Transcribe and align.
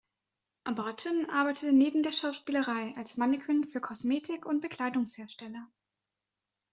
Barton 0.63 1.29
arbeitet 1.29 1.73
neben 1.75 2.01
der 2.01 2.11
Schauspielerei 2.11 2.95
als 2.97 3.17
Mannequin 3.17 3.65
für 3.65 3.81
Kosmetik- 3.81 4.47
und 4.47 4.59
Bekleidungshersteller. 4.59 5.69